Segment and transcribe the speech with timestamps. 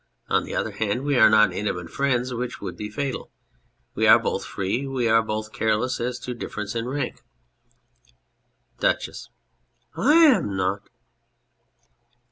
[0.29, 3.29] On the other hand, we are not intimate friends, which would be fatal.
[3.93, 4.87] We are both free.
[4.87, 7.21] We are both careless as to differences in rank.
[8.79, 9.29] DUCHESS.
[9.95, 10.89] I am not.